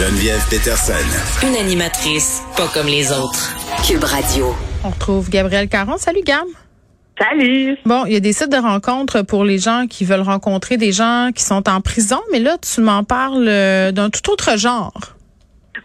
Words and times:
Geneviève 0.00 0.40
Peterson. 0.48 1.46
Une 1.46 1.56
animatrice 1.56 2.42
pas 2.56 2.68
comme 2.72 2.86
les 2.86 3.12
autres. 3.12 3.54
Cube 3.86 4.02
Radio. 4.02 4.46
On 4.82 4.88
retrouve 4.88 5.28
Gabrielle 5.28 5.68
Caron. 5.68 5.98
Salut 5.98 6.22
Gab. 6.24 6.46
Salut. 7.20 7.76
Bon, 7.84 8.06
il 8.06 8.14
y 8.14 8.16
a 8.16 8.20
des 8.20 8.32
sites 8.32 8.50
de 8.50 8.56
rencontres 8.56 9.20
pour 9.20 9.44
les 9.44 9.58
gens 9.58 9.84
qui 9.90 10.06
veulent 10.06 10.22
rencontrer 10.22 10.78
des 10.78 10.92
gens 10.92 11.32
qui 11.34 11.42
sont 11.42 11.68
en 11.68 11.82
prison, 11.82 12.18
mais 12.32 12.38
là, 12.38 12.56
tu 12.56 12.80
m'en 12.80 13.04
parles 13.04 13.46
euh, 13.46 13.92
d'un 13.92 14.08
tout 14.08 14.30
autre 14.30 14.56
genre. 14.56 14.94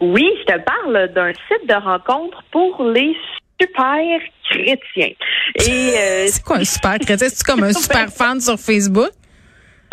Oui, 0.00 0.24
je 0.40 0.54
te 0.54 0.58
parle 0.60 1.12
d'un 1.12 1.34
site 1.34 1.68
de 1.68 1.74
rencontre 1.74 2.42
pour 2.50 2.84
les 2.84 3.14
super 3.60 4.18
chrétiens. 4.48 5.12
Et 5.56 5.94
euh, 5.94 6.26
c'est 6.30 6.42
quoi 6.42 6.56
un 6.56 6.64
super 6.64 6.98
chrétien? 7.00 7.28
C'est 7.30 7.44
comme 7.44 7.64
un 7.64 7.72
super 7.74 8.08
fan 8.08 8.40
sur 8.40 8.58
Facebook? 8.58 9.10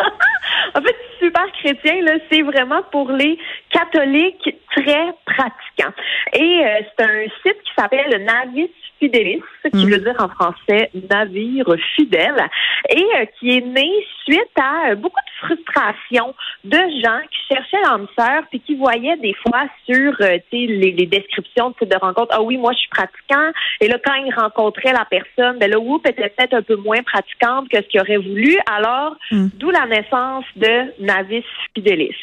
en 0.00 0.80
fait, 0.80 0.96
super 1.24 1.50
chrétien, 1.52 2.02
là, 2.02 2.18
c'est 2.30 2.42
vraiment 2.42 2.82
pour 2.90 3.10
les 3.10 3.38
catholiques 3.70 4.56
très 4.76 5.12
pratiquants. 5.24 5.94
Et 6.32 6.64
euh, 6.64 6.80
c'est 6.98 7.04
un 7.04 7.24
site 7.42 7.62
qui 7.62 7.72
s'appelle 7.76 8.24
Navis 8.24 8.70
Fidelis, 8.98 9.42
qui 9.72 9.86
mm. 9.86 9.90
veut 9.90 9.98
dire 9.98 10.16
en 10.18 10.28
français 10.28 10.90
navire 11.10 11.66
fidèle, 11.94 12.48
et 12.90 13.04
euh, 13.16 13.24
qui 13.38 13.56
est 13.56 13.60
né 13.60 13.90
suite 14.24 14.58
à 14.60 14.90
euh, 14.90 14.94
beaucoup 14.94 15.20
de 15.20 15.46
frustration 15.46 16.34
de 16.64 16.78
gens 17.02 17.20
qui 17.30 17.54
cherchaient 17.54 17.82
l'âme 17.82 18.06
sœur 18.18 18.44
puis 18.50 18.60
qui 18.60 18.74
voyaient 18.76 19.16
des 19.16 19.34
fois 19.34 19.66
sur 19.86 20.14
euh, 20.20 20.38
les, 20.52 20.92
les, 20.92 21.06
descriptions 21.06 21.74
de 21.80 21.86
de 21.86 21.96
rencontre, 21.96 22.32
ah 22.32 22.42
oui, 22.42 22.56
moi 22.56 22.72
je 22.72 22.78
suis 22.78 22.88
pratiquant, 22.88 23.52
et 23.80 23.88
là 23.88 23.98
quand 24.04 24.14
ils 24.14 24.34
rencontraient 24.34 24.92
la 24.92 25.04
personne, 25.04 25.58
ben 25.58 25.70
là, 25.70 25.78
oups, 25.78 26.08
était 26.08 26.28
peut-être 26.30 26.54
un 26.54 26.62
peu 26.62 26.76
moins 26.76 27.02
pratiquante 27.02 27.68
que 27.68 27.76
ce 27.76 27.88
qu'ils 27.88 28.00
auraient 28.00 28.16
voulu, 28.16 28.56
alors 28.70 29.16
mm. 29.30 29.48
d'où 29.54 29.70
la 29.70 29.86
naissance 29.86 30.44
de 30.56 31.04
Navis 31.04 31.44
Fidelis. 31.74 32.16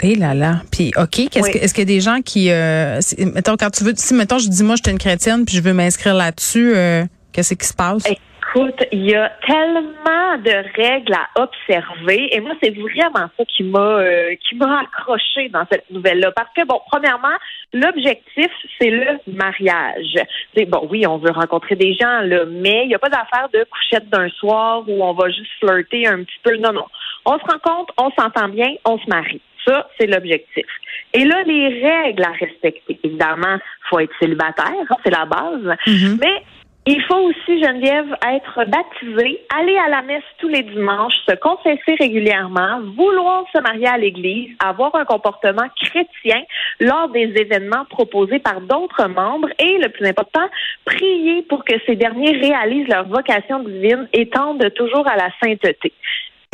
Et 0.00 0.12
eh 0.12 0.14
là 0.14 0.32
là. 0.32 0.60
Puis 0.70 0.92
OK, 0.96 1.28
qu'est-ce 1.28 1.50
que 1.50 1.58
est-ce 1.58 1.74
qu'il 1.74 1.82
y 1.82 1.90
a 1.90 1.94
des 1.96 2.00
gens 2.00 2.20
qui 2.22 2.52
euh, 2.52 3.00
mettons 3.34 3.56
quand 3.56 3.70
tu 3.70 3.82
veux 3.82 3.92
si 3.96 4.14
mettons 4.14 4.38
je 4.38 4.48
dis 4.48 4.62
moi 4.62 4.76
je 4.76 4.82
suis 4.84 4.92
une 4.92 4.98
chrétienne 4.98 5.44
puis 5.44 5.56
je 5.56 5.62
veux 5.62 5.72
m'inscrire 5.72 6.14
là-dessus, 6.14 6.72
euh, 6.76 7.02
qu'est-ce 7.32 7.54
qui 7.54 7.66
se 7.66 7.74
passe? 7.74 8.04
Écoute, 8.08 8.80
il 8.92 9.10
y 9.10 9.16
a 9.16 9.28
tellement 9.44 10.38
de 10.38 10.80
règles 10.80 11.14
à 11.14 11.42
observer 11.42 12.32
et 12.32 12.38
moi 12.38 12.52
c'est 12.62 12.70
vraiment 12.78 13.28
ça 13.36 13.44
qui 13.44 13.64
m'a 13.64 13.80
euh, 13.80 14.36
qui 14.48 14.54
m'a 14.54 14.82
accroché 14.82 15.48
dans 15.48 15.66
cette 15.68 15.90
nouvelle 15.90 16.20
là 16.20 16.30
parce 16.30 16.50
que 16.56 16.64
bon, 16.64 16.80
premièrement, 16.92 17.36
l'objectif 17.72 18.52
c'est 18.80 18.90
le 18.90 19.18
mariage. 19.26 20.14
C'est 20.56 20.66
bon, 20.66 20.86
oui, 20.88 21.08
on 21.08 21.18
veut 21.18 21.32
rencontrer 21.32 21.74
des 21.74 21.94
gens 21.94 22.20
là, 22.20 22.44
mais 22.48 22.84
il 22.84 22.88
n'y 22.88 22.94
a 22.94 23.00
pas 23.00 23.10
d'affaire 23.10 23.48
de 23.52 23.64
couchette 23.64 24.08
d'un 24.10 24.28
soir 24.28 24.84
où 24.86 25.02
on 25.02 25.12
va 25.14 25.28
juste 25.28 25.50
flirter 25.58 26.06
un 26.06 26.22
petit 26.22 26.38
peu. 26.44 26.56
Non 26.58 26.72
non. 26.72 26.86
On 27.26 27.36
se 27.36 27.44
rencontre, 27.44 27.92
on 27.98 28.12
s'entend 28.12 28.48
bien, 28.48 28.68
on 28.84 28.96
se 28.96 29.08
marie. 29.08 29.42
Ça, 29.68 29.88
c'est 29.98 30.06
l'objectif. 30.06 30.66
Et 31.12 31.24
là, 31.24 31.42
les 31.44 31.82
règles 31.82 32.24
à 32.24 32.32
respecter. 32.32 32.98
Évidemment, 33.04 33.56
il 33.56 33.88
faut 33.88 33.98
être 34.00 34.12
célibataire, 34.18 34.72
hein, 34.90 34.96
c'est 35.04 35.10
la 35.10 35.26
base. 35.26 35.76
Mm-hmm. 35.86 36.18
Mais 36.20 36.42
il 36.90 37.02
faut 37.02 37.16
aussi, 37.16 37.62
Geneviève, 37.62 38.16
être 38.26 38.64
baptisé, 38.64 39.40
aller 39.54 39.76
à 39.76 39.90
la 39.90 40.00
messe 40.00 40.22
tous 40.38 40.48
les 40.48 40.62
dimanches, 40.62 41.12
se 41.28 41.34
confesser 41.34 41.96
régulièrement, 42.00 42.80
vouloir 42.96 43.44
se 43.54 43.60
marier 43.60 43.88
à 43.88 43.98
l'Église, 43.98 44.56
avoir 44.58 44.94
un 44.94 45.04
comportement 45.04 45.68
chrétien 45.82 46.42
lors 46.80 47.10
des 47.10 47.30
événements 47.36 47.84
proposés 47.90 48.38
par 48.38 48.62
d'autres 48.62 49.06
membres 49.06 49.50
et, 49.58 49.76
le 49.76 49.90
plus 49.90 50.06
important, 50.06 50.48
prier 50.86 51.42
pour 51.42 51.62
que 51.66 51.74
ces 51.84 51.94
derniers 51.94 52.38
réalisent 52.38 52.88
leur 52.88 53.06
vocation 53.06 53.58
divine 53.58 54.08
et 54.14 54.30
tendent 54.30 54.72
toujours 54.74 55.06
à 55.06 55.16
la 55.16 55.28
sainteté. 55.42 55.92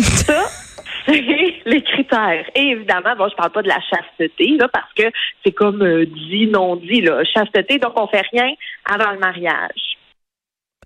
Ça, 0.00 0.42
les 1.66 1.82
critères. 1.82 2.46
Et 2.54 2.68
évidemment, 2.70 3.14
bon, 3.16 3.28
je 3.28 3.36
parle 3.36 3.50
pas 3.50 3.62
de 3.62 3.68
la 3.68 3.80
chasteté, 3.80 4.56
là, 4.58 4.68
parce 4.68 4.92
que 4.94 5.04
c'est 5.44 5.52
comme 5.52 5.82
euh, 5.82 6.06
dit, 6.06 6.46
non 6.46 6.76
dit, 6.76 7.02
là. 7.02 7.22
Chasteté, 7.24 7.78
donc 7.78 7.92
on 7.96 8.06
fait 8.06 8.24
rien 8.32 8.50
avant 8.84 9.12
le 9.12 9.18
mariage. 9.18 9.98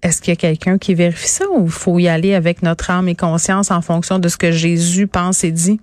Est-ce 0.03 0.23
qu'il 0.23 0.33
y 0.33 0.37
a 0.37 0.41
quelqu'un 0.41 0.79
qui 0.79 0.95
vérifie 0.95 1.29
ça 1.29 1.45
ou 1.51 1.67
il 1.67 1.73
faut 1.73 1.99
y 1.99 2.09
aller 2.09 2.35
avec 2.35 2.63
notre 2.63 2.91
âme 2.91 3.09
et 3.09 3.17
conscience 3.17 3.71
en 3.71 3.81
fonction 3.81 4.19
de 4.19 4.29
ce 4.29 4.37
que 4.37 4.53
Jésus 4.53 5.09
pense 5.09 5.43
et 5.43 5.51
dit? 5.51 5.81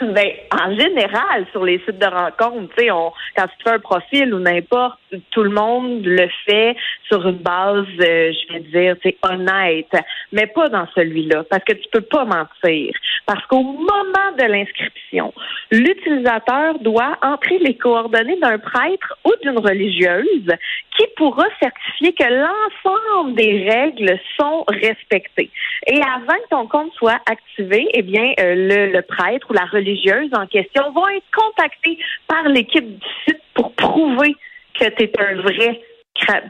Ben, 0.00 0.28
en 0.52 0.76
général, 0.76 1.46
sur 1.50 1.64
les 1.64 1.78
sites 1.80 1.98
de 1.98 2.06
rencontres, 2.06 2.72
tu 2.76 2.84
sais, 2.84 2.90
on, 2.90 3.10
quand 3.36 3.46
tu 3.46 3.64
fais 3.64 3.70
un 3.70 3.80
profil 3.80 4.32
ou 4.32 4.38
n'importe, 4.38 4.98
tout 5.30 5.42
le 5.42 5.50
monde 5.50 6.04
le 6.04 6.28
fait 6.46 6.76
sur 7.08 7.26
une 7.26 7.38
base, 7.38 7.86
euh, 8.00 8.32
je 8.32 8.52
vais 8.52 8.60
dire, 8.60 8.96
honnête, 9.22 9.94
mais 10.32 10.46
pas 10.46 10.68
dans 10.68 10.86
celui-là, 10.94 11.44
parce 11.50 11.64
que 11.64 11.72
tu 11.72 11.88
peux 11.90 12.02
pas 12.02 12.24
mentir. 12.24 12.94
Parce 13.26 13.44
qu'au 13.46 13.62
moment 13.62 14.32
de 14.38 14.44
l'inscription, 14.44 15.32
l'utilisateur 15.70 16.78
doit 16.80 17.18
entrer 17.22 17.58
les 17.58 17.76
coordonnées 17.76 18.38
d'un 18.40 18.58
prêtre 18.58 19.18
ou 19.24 19.32
d'une 19.42 19.58
religieuse 19.58 20.50
qui 20.96 21.06
pourra 21.16 21.44
certifier 21.60 22.12
que 22.12 22.24
l'ensemble 22.24 23.34
des 23.34 23.68
règles 23.68 24.18
sont 24.38 24.64
respectées. 24.68 25.50
Et 25.86 26.00
avant 26.02 26.38
que 26.42 26.48
ton 26.50 26.66
compte 26.66 26.92
soit 26.94 27.20
activé, 27.26 27.88
eh 27.94 28.02
bien, 28.02 28.32
euh, 28.40 28.54
le, 28.54 28.92
le 28.92 29.02
prêtre 29.02 29.46
ou 29.50 29.52
la 29.52 29.66
religieuse 29.66 30.30
en 30.32 30.46
question 30.46 30.90
vont 30.92 31.08
être 31.08 31.26
contactés 31.34 31.98
par 32.26 32.44
l'équipe 32.48 32.98
du 32.98 33.06
site 33.26 33.42
pour 33.54 33.72
prouver 33.74 34.34
que 34.78 34.88
tu 34.96 35.04
es 35.04 35.12
un 35.18 35.40
vrai 35.42 35.80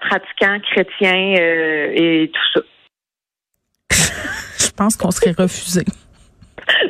pratiquant 0.00 0.58
chrétien 0.70 1.34
euh, 1.38 1.92
et 1.94 2.32
tout 2.32 2.60
ça. 2.60 2.60
je 4.58 4.70
pense 4.70 4.96
qu'on 4.96 5.10
serait 5.10 5.34
refusé. 5.36 5.84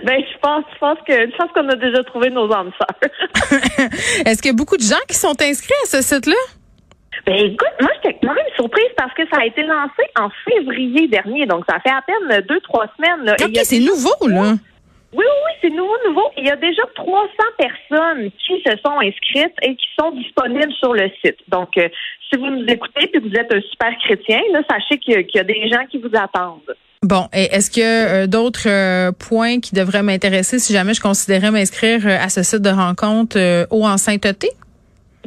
Ben, 0.04 0.20
je 0.20 0.38
pense, 0.40 0.64
je 0.74 0.78
pense 0.78 0.98
que, 1.06 1.12
je 1.12 1.36
pense 1.36 1.50
qu'on 1.52 1.68
a 1.68 1.76
déjà 1.76 2.02
trouvé 2.04 2.30
nos 2.30 2.52
âmes 2.52 2.72
sœurs. 2.78 3.10
Est-ce 4.26 4.42
qu'il 4.42 4.50
y 4.50 4.54
a 4.54 4.56
beaucoup 4.56 4.76
de 4.76 4.82
gens 4.82 5.02
qui 5.08 5.14
sont 5.14 5.40
inscrits 5.40 5.74
à 5.84 5.86
ce 5.86 6.02
site-là? 6.02 6.34
Ben, 7.26 7.34
écoute, 7.34 7.68
moi, 7.80 7.90
j'étais 7.96 8.18
quand 8.22 8.34
même 8.34 8.44
surprise 8.56 8.90
parce 8.96 9.12
que 9.14 9.22
ça 9.32 9.40
a 9.40 9.46
été 9.46 9.62
lancé 9.62 10.02
en 10.18 10.28
février 10.48 11.08
dernier. 11.08 11.46
Donc, 11.46 11.64
ça 11.68 11.78
fait 11.80 11.90
à 11.90 12.02
peine 12.02 12.40
deux, 12.48 12.60
trois 12.60 12.86
semaines. 12.96 13.24
Là. 13.24 13.36
OK, 13.40 13.58
c'est 13.64 13.80
nouveau, 13.80 14.28
là. 14.28 14.54
Oui, 15.12 15.24
oui, 15.24 15.40
oui, 15.46 15.52
c'est 15.62 15.70
nouveau, 15.70 15.94
nouveau. 16.06 16.30
Il 16.36 16.46
y 16.46 16.50
a 16.50 16.56
déjà 16.56 16.82
300 16.94 17.28
personnes 17.56 18.30
qui 18.32 18.62
se 18.62 18.76
sont 18.84 18.98
inscrites 19.00 19.56
et 19.62 19.74
qui 19.74 19.86
sont 19.98 20.10
disponibles 20.10 20.72
sur 20.74 20.92
le 20.92 21.10
site. 21.24 21.38
Donc, 21.48 21.78
euh, 21.78 21.88
si 22.30 22.38
vous 22.38 22.46
nous 22.46 22.66
écoutez 22.66 23.04
et 23.04 23.10
que 23.10 23.18
vous 23.18 23.34
êtes 23.34 23.52
un 23.52 23.60
super 23.70 23.96
chrétien, 24.04 24.40
là, 24.52 24.60
sachez 24.68 24.98
qu'il 24.98 25.26
y, 25.34 25.38
a 25.38 25.44
des 25.44 25.68
gens 25.68 25.86
qui 25.90 25.98
vous 25.98 26.14
attendent. 26.14 26.74
Bon, 27.02 27.26
et 27.32 27.44
est-ce 27.44 27.70
qu'il 27.70 27.84
y 27.84 27.86
a 27.86 28.24
euh, 28.24 28.26
d'autres 28.26 28.68
euh, 28.68 29.12
points 29.12 29.60
qui 29.60 29.74
devraient 29.74 30.02
m'intéresser 30.02 30.58
si 30.58 30.74
jamais 30.74 30.92
je 30.92 31.00
considérais 31.00 31.50
m'inscrire 31.50 32.06
à 32.06 32.28
ce 32.28 32.42
site 32.42 32.60
de 32.60 32.70
rencontre 32.70 33.38
ou 33.70 33.86
en 33.86 33.96
sainteté? 33.96 34.48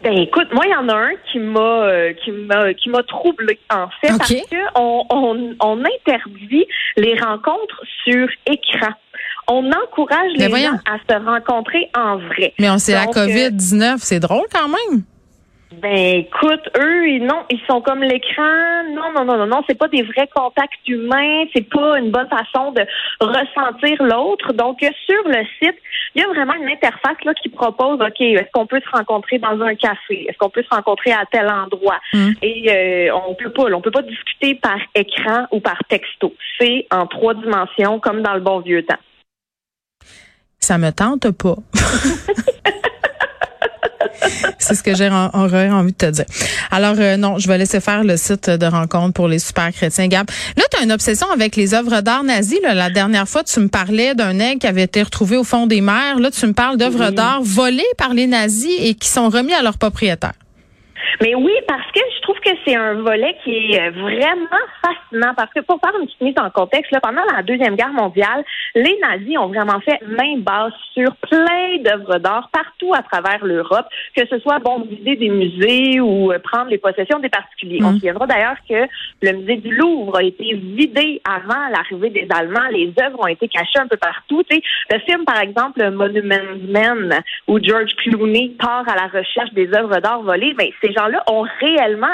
Ben 0.04 0.18
écoute, 0.18 0.48
moi 0.52 0.66
il 0.66 0.72
y 0.72 0.76
en 0.76 0.90
a 0.90 0.96
un 0.96 1.12
qui 1.32 1.38
m'a 1.38 2.14
qui 2.24 2.32
m'a 2.32 2.74
qui 2.74 2.90
m'a 2.90 3.04
troublé 3.04 3.60
en 3.72 3.88
fait 4.02 4.08
parce 4.08 4.34
que 4.34 4.56
on, 4.74 5.06
on, 5.12 5.56
on 5.60 5.80
interdit 5.80 6.66
les 6.98 7.14
rencontres 7.20 7.84
sur 8.04 8.28
écran 8.48 8.94
on 9.48 9.70
encourage 9.72 10.32
les 10.36 10.50
gens 10.50 10.78
à 10.86 10.98
se 11.10 11.26
rencontrer 11.26 11.90
en 11.96 12.18
vrai. 12.18 12.54
Mais 12.60 12.70
on 12.70 12.78
sait 12.78 12.94
la 12.94 13.06
COVID-19, 13.06 13.98
c'est 14.00 14.20
drôle 14.20 14.46
quand 14.52 14.68
même. 14.68 15.04
Ben 15.82 16.20
écoute, 16.20 16.70
eux, 16.78 17.08
ils 17.08 17.26
non, 17.26 17.44
ils 17.50 17.62
sont 17.70 17.82
comme 17.82 18.04
l'écran. 18.04 18.84
Non, 18.94 19.14
non, 19.16 19.24
non, 19.24 19.38
non, 19.38 19.48
non, 19.48 19.64
c'est 19.68 19.78
pas 19.78 19.88
des 19.88 20.02
vrais 20.02 20.28
contacts 20.36 20.86
humains. 20.86 21.46
C'est 21.56 21.70
pas 21.70 21.98
une 21.98 22.12
bonne 22.12 22.28
façon 22.28 22.72
de 22.72 22.86
ressentir 23.22 24.04
l'autre. 24.04 24.52
Donc 24.52 24.80
sur 24.82 25.24
le 25.26 25.46
site, 25.62 25.78
il 26.14 26.22
y 26.22 26.26
a 26.26 26.28
vraiment 26.28 26.56
une 26.56 26.68
interface 26.68 27.24
là 27.24 27.34
qui 27.34 27.48
propose, 27.48 28.02
ok, 28.02 28.20
est-ce 28.20 28.52
qu'on 28.52 28.66
peut 28.66 28.82
se 28.82 28.98
rencontrer 28.98 29.40
dans 29.40 29.62
un 29.62 29.76
café? 29.76 30.26
Est-ce 30.28 30.38
qu'on 30.38 30.50
peut 30.50 30.64
se 30.64 30.76
rencontrer 30.76 31.14
à 31.14 31.26
tel 31.32 31.48
endroit? 31.48 32.00
Hmm. 32.14 32.32
Et 32.42 32.70
euh, 32.70 33.16
on 33.30 33.34
peut 33.36 33.52
pas, 33.52 33.64
on 33.74 33.80
peut 33.80 33.92
pas 33.92 34.02
discuter 34.02 34.56
par 34.56 34.78
écran 34.94 35.46
ou 35.52 35.62
par 35.62 35.80
texto. 35.88 36.34
C'est 36.60 36.86
en 36.92 37.08
trois 37.08 37.34
dimensions, 37.34 38.00
comme 38.00 38.22
dans 38.22 38.34
le 38.34 38.42
bon 38.42 38.60
vieux 38.60 38.84
temps 38.84 39.00
ça 40.62 40.78
me 40.78 40.92
tente 40.92 41.32
pas. 41.32 41.56
C'est 44.60 44.76
ce 44.76 44.84
que 44.84 44.94
j'ai 44.96 45.10
envie 45.10 45.92
de 45.92 45.98
te 45.98 46.06
dire. 46.06 46.26
Alors 46.70 46.96
euh, 47.00 47.18
non, 47.18 47.40
je 47.40 47.48
vais 47.48 47.58
laisser 47.58 47.80
faire 47.82 48.04
le 48.04 48.16
site 48.18 48.50
de 48.50 48.66
rencontre 48.68 49.14
pour 49.14 49.28
les 49.28 49.40
super 49.40 49.72
chrétiens. 49.72 50.08
Gab, 50.08 50.30
là 50.56 50.64
tu 50.72 50.78
as 50.80 50.84
une 50.84 50.92
obsession 50.92 51.28
avec 51.32 51.56
les 51.56 51.74
œuvres 51.74 52.02
d'art 52.02 52.24
nazies. 52.24 52.60
La 52.64 52.92
dernière 52.92 53.28
fois, 53.28 53.44
tu 53.44 53.60
me 53.60 53.68
parlais 53.68 54.14
d'un 54.14 54.38
aigle 54.40 54.60
qui 54.60 54.68
avait 54.68 54.84
été 54.84 55.02
retrouvé 55.02 55.38
au 55.38 55.44
fond 55.44 55.66
des 55.66 55.82
mers. 55.82 56.20
Là, 56.20 56.30
tu 56.30 56.46
me 56.46 56.54
parles 56.54 56.78
d'œuvres 56.78 57.10
d'art 57.10 57.42
volées 57.42 57.84
par 57.98 58.14
les 58.14 58.28
nazis 58.28 58.78
et 58.80 58.94
qui 58.94 59.10
sont 59.10 59.30
remis 59.30 59.54
à 59.54 59.64
leurs 59.64 59.80
propriétaires. 59.80 60.34
Mais 61.22 61.36
oui, 61.36 61.54
parce 61.68 61.92
que 61.94 62.00
que 62.42 62.50
c'est 62.66 62.76
un 62.76 62.96
volet 62.96 63.36
qui 63.44 63.74
est 63.74 63.90
vraiment 63.92 64.64
fascinant 64.82 65.34
parce 65.36 65.54
que 65.54 65.62
pour 65.62 65.80
faire 65.80 65.98
une 66.00 66.06
petite 66.08 66.22
mise 66.22 66.36
en 66.38 66.50
contexte, 66.50 66.92
là, 66.92 67.00
pendant 67.00 67.24
la 67.36 67.44
Deuxième 67.44 67.76
Guerre 67.76 67.94
mondiale, 67.94 68.44
les 68.76 68.98
nazis 69.02 69.38
ont 69.38 69.48
vraiment 69.48 69.80
fait 69.82 70.00
main 70.06 70.38
basse 70.38 70.74
sur 70.94 71.16
plein 71.30 71.78
d'œuvres 71.84 72.18
d'art 72.18 72.50
partout 72.52 72.94
à 72.94 73.04
travers 73.04 73.46
l'Europe, 73.46 73.86
que 74.16 74.26
ce 74.28 74.40
soit 74.40 74.60
bon 74.60 74.82
vider 74.82 75.16
des 75.16 75.30
musées 75.30 76.00
ou 76.00 76.32
euh, 76.32 76.40
prendre 76.40 76.70
les 76.70 76.78
possessions 76.78 77.20
des 77.20 77.30
particuliers. 77.30 77.80
On 77.82 77.92
se 77.92 77.96
souviendra 77.96 78.28
d'ailleurs 78.28 78.58
que 78.68 78.88
le 79.22 79.34
musée 79.34 79.58
du 79.58 79.76
Louvre 79.76 80.18
a 80.18 80.24
été 80.24 80.54
vidé 80.54 81.22
avant 81.24 81.70
l'arrivée 81.70 82.10
des 82.10 82.28
Allemands. 82.30 82.68
Les 82.72 82.94
œuvres 83.02 83.20
ont 83.20 83.28
été 83.28 83.48
cachées 83.48 83.80
un 83.80 83.88
peu 83.88 83.98
partout. 83.98 84.44
Le 84.50 85.00
film, 85.00 85.26
par 85.26 85.40
exemple, 85.40 85.90
Monument 85.92 86.36
Men, 86.68 87.22
où 87.48 87.60
George 87.62 87.96
Clooney 87.98 88.52
part 88.60 88.88
à 88.88 88.96
la 88.96 89.08
recherche 89.08 89.52
des 89.54 89.74
œuvres 89.74 90.00
d'art 90.00 90.22
volées, 90.22 90.54
mais 90.58 90.72
ben, 90.72 90.74
ces 90.82 90.94
gens-là 90.94 91.24
ont 91.28 91.46
réellement 91.60 92.14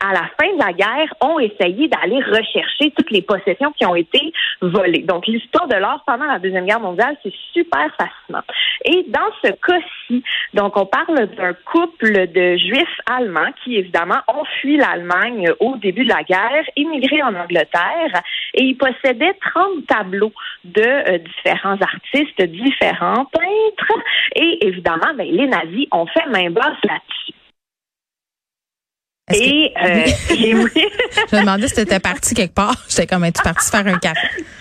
À 0.00 0.12
la 0.12 0.28
fin 0.38 0.52
de 0.52 0.58
la 0.58 0.72
guerre, 0.72 1.12
ont 1.20 1.38
essayé 1.38 1.88
d'aller 1.88 2.20
rechercher 2.22 2.90
toutes 2.96 3.10
les 3.10 3.22
possessions 3.22 3.72
qui 3.72 3.86
ont 3.86 3.94
été 3.94 4.32
volées. 4.60 5.02
Donc, 5.02 5.26
l'histoire 5.26 5.68
de 5.68 5.74
l'art 5.74 6.02
pendant 6.06 6.26
la 6.26 6.38
Deuxième 6.38 6.66
Guerre 6.66 6.80
mondiale, 6.80 7.16
c'est 7.22 7.32
super 7.52 7.88
fascinant. 7.98 8.42
Et 8.84 9.06
dans 9.08 9.30
ce 9.42 9.52
cas-ci, 9.52 10.22
donc, 10.54 10.76
on 10.76 10.86
parle 10.86 11.26
d'un 11.36 11.54
couple 11.64 12.26
de 12.28 12.56
juifs 12.56 13.00
allemands 13.06 13.52
qui, 13.62 13.76
évidemment, 13.76 14.20
ont 14.28 14.44
fui 14.60 14.76
l'Allemagne 14.76 15.50
au 15.60 15.76
début 15.76 16.04
de 16.04 16.12
la 16.12 16.22
guerre, 16.22 16.64
immigré 16.76 17.22
en 17.22 17.34
Angleterre, 17.34 18.22
et 18.54 18.64
ils 18.64 18.76
possédaient 18.76 19.36
30 19.52 19.86
tableaux 19.86 20.32
de 20.64 20.82
euh, 20.82 21.18
différents 21.18 21.78
artistes, 21.80 22.42
différents 22.42 23.24
peintres, 23.26 24.02
et 24.34 24.66
évidemment, 24.66 25.14
ben, 25.16 25.26
les 25.30 25.46
nazis 25.46 25.86
ont 25.92 26.06
fait 26.06 26.26
main 26.30 26.50
basse 26.50 26.78
là-dessus. 26.84 27.15
Et 29.34 29.72
euh, 29.82 30.04
j'ai 30.28 30.52
Je 30.52 31.36
me 31.36 31.40
demandais 31.40 31.66
si 31.66 31.74
tu 31.74 31.80
étais 31.80 31.98
parti 31.98 32.34
quelque 32.34 32.54
part. 32.54 32.76
J'étais 32.88 33.08
comme, 33.08 33.24
es-tu 33.24 33.42
parti 33.42 33.70
faire 33.70 33.86
un 33.86 33.98
café? 33.98 34.20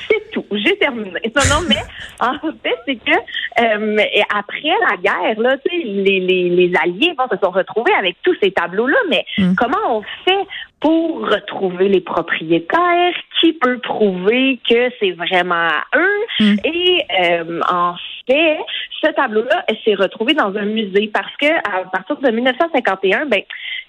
C'est 0.10 0.32
tout. 0.32 0.46
J'ai 0.52 0.76
terminé. 0.80 1.12
Non, 1.36 1.42
non, 1.50 1.68
mais 1.70 1.78
en 2.20 2.34
fait, 2.64 2.76
c'est 2.88 2.96
que 2.96 3.12
euh, 3.12 4.04
après 4.36 4.74
la 4.90 4.98
guerre, 4.98 5.40
là, 5.40 5.56
les, 5.72 6.20
les, 6.20 6.50
les 6.50 6.74
Alliés 6.82 7.14
bon, 7.16 7.26
se 7.32 7.38
sont 7.44 7.52
retrouvés 7.52 7.94
avec 7.94 8.16
tous 8.24 8.36
ces 8.42 8.52
tableaux-là, 8.52 8.98
mais 9.08 9.24
hmm. 9.38 9.54
comment 9.54 9.98
on 9.98 10.02
fait 10.02 10.48
pour 10.86 11.28
retrouver 11.28 11.90
les 11.90 12.02
propriétaires? 12.02 13.14
Qui 13.42 13.54
peut 13.54 13.80
prouver 13.80 14.60
que 14.70 14.92
c'est 15.00 15.12
vraiment 15.12 15.70
eux? 15.96 16.26
Hmm. 16.40 16.56
Et 16.64 17.02
euh, 17.22 17.60
en 17.68 17.96
fait, 18.28 18.58
ce 19.02 19.12
tableau-là 19.12 19.66
s'est 19.84 19.96
retrouvé 19.96 20.34
dans 20.34 20.56
un 20.56 20.66
musée 20.66 21.10
parce 21.12 21.36
que 21.38 21.48
à 21.48 21.86
partir 21.92 22.18
de 22.18 22.30
1951, 22.30 23.26
ben 23.26 23.42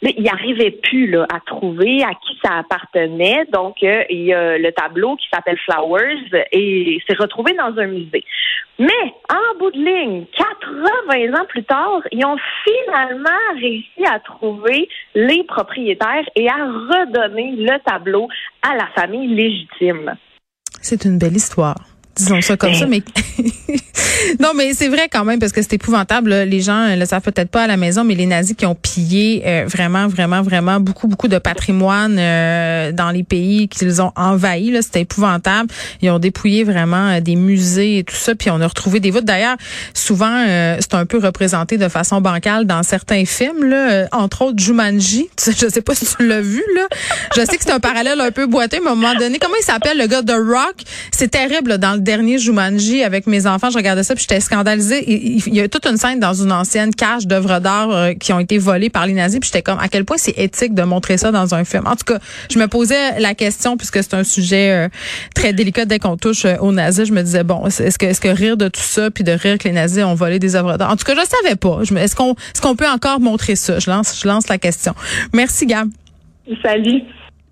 il 0.02 0.22
n'arrivait 0.22 0.70
plus 0.70 1.10
là, 1.10 1.26
à 1.32 1.40
trouver 1.40 2.02
à 2.02 2.10
qui 2.14 2.38
ça 2.42 2.58
appartenait. 2.58 3.46
Donc, 3.52 3.76
euh, 3.82 4.02
il 4.10 4.24
y 4.24 4.32
a 4.32 4.56
le 4.58 4.72
tableau 4.72 5.16
qui 5.16 5.26
s'appelle 5.32 5.58
Flowers 5.64 6.46
et 6.52 6.98
s'est 7.06 7.16
retrouvé 7.16 7.52
dans 7.54 7.78
un 7.78 7.86
musée. 7.86 8.24
Mais, 8.78 9.14
en 9.30 9.58
bout 9.58 9.70
de 9.70 9.78
ligne, 9.78 10.26
80 10.66 11.40
ans 11.40 11.46
plus 11.48 11.64
tard, 11.64 12.02
ils 12.12 12.24
ont 12.24 12.36
finalement 12.64 13.60
réussi 13.60 14.04
à 14.06 14.18
trouver 14.20 14.88
les 15.14 15.44
propriétaires 15.44 16.24
et 16.34 16.48
à 16.48 16.64
redonner 16.64 17.54
le 17.56 17.78
tableau 17.84 18.28
à 18.62 18.74
la 18.74 18.86
famille 18.94 19.34
légitime. 19.34 20.14
C'est 20.80 21.04
une 21.04 21.18
belle 21.18 21.36
histoire 21.36 21.76
disons 22.16 22.40
ça 22.40 22.56
comme 22.56 22.74
ça, 22.74 22.86
mais 22.86 23.02
non, 24.40 24.52
mais 24.54 24.74
c'est 24.74 24.88
vrai 24.88 25.08
quand 25.10 25.24
même 25.24 25.38
parce 25.38 25.52
que 25.52 25.62
c'est 25.62 25.74
épouvantable. 25.74 26.30
Les 26.30 26.60
gens 26.60 26.94
le 26.96 27.04
savent 27.04 27.22
peut-être 27.22 27.50
pas 27.50 27.64
à 27.64 27.66
la 27.66 27.76
maison, 27.76 28.04
mais 28.04 28.14
les 28.14 28.26
nazis 28.26 28.56
qui 28.56 28.66
ont 28.66 28.74
pillé 28.74 29.42
euh, 29.46 29.64
vraiment, 29.66 30.08
vraiment, 30.08 30.42
vraiment 30.42 30.80
beaucoup, 30.80 31.08
beaucoup 31.08 31.28
de 31.28 31.38
patrimoine 31.38 32.16
euh, 32.18 32.92
dans 32.92 33.10
les 33.10 33.22
pays 33.22 33.68
qu'ils 33.68 34.00
ont 34.00 34.12
envahis. 34.16 34.70
Là, 34.70 34.82
c'était 34.82 35.02
épouvantable. 35.02 35.68
Ils 36.02 36.10
ont 36.10 36.18
dépouillé 36.18 36.64
vraiment 36.64 37.10
euh, 37.10 37.20
des 37.20 37.36
musées 37.36 37.98
et 37.98 38.04
tout 38.04 38.16
ça, 38.16 38.34
puis 38.34 38.50
on 38.50 38.60
a 38.60 38.66
retrouvé 38.66 39.00
des 39.00 39.10
voûtes. 39.10 39.24
D'ailleurs, 39.24 39.56
souvent, 39.94 40.44
c'est 40.46 40.94
un 40.94 41.06
peu 41.06 41.18
représenté 41.18 41.76
de 41.76 41.88
façon 41.88 42.20
bancale 42.20 42.66
dans 42.66 42.82
certains 42.82 43.24
films, 43.24 43.64
là, 43.64 44.06
entre 44.12 44.42
autres 44.42 44.58
Jumanji. 44.58 45.28
Je 45.46 45.68
sais 45.68 45.82
pas 45.82 45.94
si 45.94 46.06
tu 46.06 46.26
l'as 46.26 46.40
vu 46.40 46.62
là. 46.74 46.86
Je 47.36 47.40
sais 47.42 47.56
que 47.56 47.62
c'est 47.64 47.72
un 47.72 47.80
parallèle 47.80 48.20
un 48.20 48.30
peu 48.30 48.46
boiteux, 48.46 48.78
mais 48.82 48.88
à 48.88 48.92
un 48.92 48.94
moment 48.94 49.14
donné, 49.14 49.38
comment 49.38 49.54
il 49.60 49.64
s'appelle 49.64 49.98
le 49.98 50.06
gars 50.06 50.22
de 50.22 50.32
Rock? 50.32 50.76
C'est 51.10 51.30
terrible 51.30 51.78
dans 51.78 51.94
le 51.94 52.00
dernier 52.06 52.38
Jumanji 52.38 53.02
avec 53.02 53.26
mes 53.26 53.46
enfants, 53.46 53.68
je 53.68 53.76
regardais 53.76 54.02
ça 54.02 54.14
puis 54.14 54.22
j'étais 54.22 54.40
scandalisée. 54.40 55.04
Il, 55.06 55.54
y 55.54 55.60
a 55.60 55.68
toute 55.68 55.86
une 55.86 55.98
scène 55.98 56.20
dans 56.20 56.32
une 56.32 56.52
ancienne 56.52 56.94
cage 56.94 57.26
d'œuvres 57.26 57.58
d'art 57.58 57.90
euh, 57.90 58.12
qui 58.14 58.32
ont 58.32 58.40
été 58.40 58.56
volées 58.56 58.88
par 58.88 59.06
les 59.06 59.12
nazis 59.12 59.40
puis 59.40 59.48
j'étais 59.48 59.62
comme 59.62 59.78
à 59.78 59.88
quel 59.88 60.06
point 60.06 60.16
c'est 60.16 60.38
éthique 60.38 60.72
de 60.72 60.82
montrer 60.82 61.18
ça 61.18 61.32
dans 61.32 61.54
un 61.54 61.64
film? 61.64 61.86
En 61.86 61.96
tout 61.96 62.04
cas, 62.06 62.18
je 62.50 62.58
me 62.58 62.68
posais 62.68 63.20
la 63.20 63.34
question 63.34 63.76
puisque 63.76 64.02
c'est 64.02 64.14
un 64.14 64.24
sujet 64.24 64.70
euh, 64.70 64.88
très 65.34 65.52
délicat 65.52 65.84
dès 65.84 65.98
qu'on 65.98 66.16
touche 66.16 66.46
euh, 66.46 66.56
aux 66.60 66.72
nazis, 66.72 67.06
je 67.08 67.12
me 67.12 67.22
disais 67.22 67.44
bon, 67.44 67.66
est-ce 67.66 67.98
que 67.98 68.06
est-ce 68.06 68.20
que 68.20 68.28
rire 68.28 68.56
de 68.56 68.68
tout 68.68 68.80
ça 68.80 69.10
puis 69.10 69.24
de 69.24 69.32
rire 69.32 69.58
que 69.58 69.64
les 69.64 69.74
nazis 69.74 70.04
ont 70.04 70.14
volé 70.14 70.38
des 70.38 70.56
œuvres 70.56 70.78
d'art? 70.78 70.90
En 70.90 70.96
tout 70.96 71.04
cas, 71.04 71.14
je 71.14 71.26
savais 71.28 71.56
pas. 71.56 71.80
Est-ce 71.82 72.14
qu'on 72.16 72.32
est-ce 72.32 72.62
qu'on 72.62 72.76
peut 72.76 72.88
encore 72.88 73.20
montrer 73.20 73.56
ça? 73.56 73.78
Je 73.78 73.90
lance 73.90 74.18
je 74.22 74.26
lance 74.26 74.48
la 74.48 74.58
question. 74.58 74.94
Merci 75.34 75.66
Gab. 75.66 75.88
Salut. 76.62 77.02